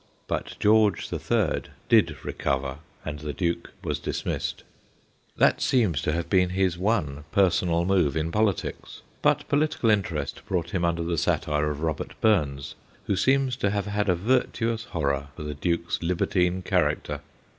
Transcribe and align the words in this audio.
But 0.25 0.55
George 0.59 1.09
the 1.09 1.19
Third 1.19 1.69
did 1.87 2.25
recover, 2.25 2.79
and 3.05 3.19
the 3.19 3.33
Duke 3.33 3.71
was 3.83 3.99
dismissed. 3.99 4.63
That 5.37 5.61
seems 5.61 6.01
to 6.01 6.11
have 6.11 6.27
been 6.27 6.49
his 6.49 6.75
one 6.75 7.25
personal 7.31 7.85
move 7.85 8.17
in 8.17 8.31
politics, 8.31 9.03
but 9.21 9.47
political 9.47 9.91
interest 9.91 10.41
brought 10.47 10.71
him 10.71 10.83
under 10.83 11.03
the 11.03 11.19
satire 11.19 11.69
of 11.69 11.81
Robert 11.83 12.19
Burns, 12.19 12.73
who 13.05 13.15
seems 13.15 13.55
to 13.57 13.69
have 13.69 13.85
had 13.85 14.09
a 14.09 14.15
virtuous 14.15 14.85
horror 14.85 15.27
for 15.35 15.43
the 15.43 15.53
Duke's 15.53 16.01
libertine 16.01 16.63
character. 16.63 17.21